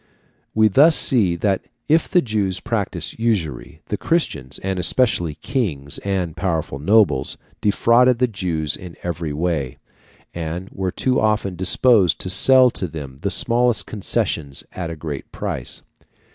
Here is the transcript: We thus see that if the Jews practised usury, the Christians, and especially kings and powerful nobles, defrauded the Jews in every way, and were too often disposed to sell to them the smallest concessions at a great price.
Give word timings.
We 0.55 0.67
thus 0.67 0.95
see 0.95 1.35
that 1.35 1.61
if 1.87 2.09
the 2.09 2.23
Jews 2.23 2.59
practised 2.59 3.19
usury, 3.19 3.81
the 3.89 3.97
Christians, 3.97 4.57
and 4.63 4.79
especially 4.79 5.35
kings 5.35 5.99
and 5.99 6.35
powerful 6.35 6.79
nobles, 6.79 7.37
defrauded 7.61 8.17
the 8.17 8.25
Jews 8.25 8.75
in 8.75 8.97
every 9.03 9.31
way, 9.31 9.77
and 10.33 10.71
were 10.71 10.89
too 10.91 11.19
often 11.21 11.55
disposed 11.55 12.19
to 12.21 12.31
sell 12.31 12.71
to 12.71 12.87
them 12.87 13.19
the 13.21 13.29
smallest 13.29 13.85
concessions 13.85 14.63
at 14.71 14.89
a 14.89 14.95
great 14.95 15.31
price. 15.31 15.83